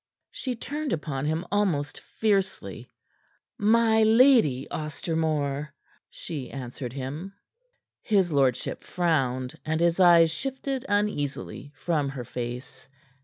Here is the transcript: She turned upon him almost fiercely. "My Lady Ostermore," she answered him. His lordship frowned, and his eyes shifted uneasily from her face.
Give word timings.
She 0.31 0.55
turned 0.55 0.93
upon 0.93 1.25
him 1.27 1.45
almost 1.51 1.99
fiercely. 1.99 2.89
"My 3.59 4.01
Lady 4.01 4.65
Ostermore," 4.71 5.75
she 6.09 6.49
answered 6.49 6.91
him. 6.93 7.35
His 8.01 8.31
lordship 8.31 8.83
frowned, 8.83 9.59
and 9.63 9.79
his 9.79 9.99
eyes 9.99 10.31
shifted 10.31 10.87
uneasily 10.89 11.71
from 11.75 12.09
her 12.09 12.25
face. 12.25 12.87